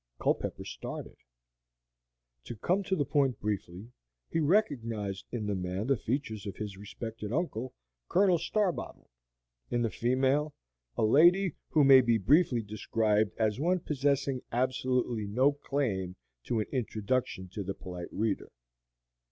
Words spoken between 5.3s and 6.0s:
in the man the